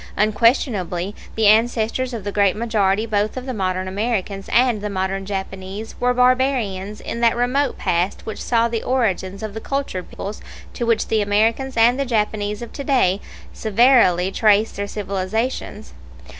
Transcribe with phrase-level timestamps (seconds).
[0.17, 5.27] Unquestionably the ancestors of the great majority both of the modern Americans and the modern
[5.27, 10.41] Japanese were barbarians in that remote past which saw the origins of the cultured peoples
[10.73, 13.21] to which the Americans and the Japanese of to day
[13.53, 15.93] severally trace their civilizations.